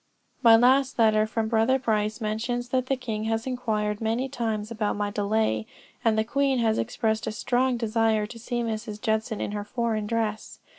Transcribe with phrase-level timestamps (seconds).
[0.41, 4.95] "My last letter from brother Price mentions that the king has inquired many times about
[4.95, 5.67] my delay,
[6.03, 8.99] and the queen has expressed a strong desire to see Mrs.
[8.99, 10.57] Judson in her foreign dress.